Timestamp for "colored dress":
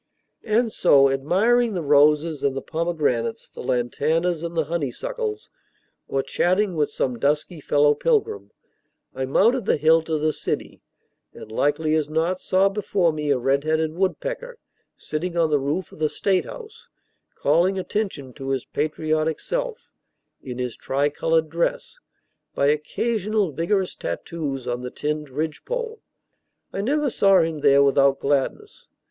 21.09-21.99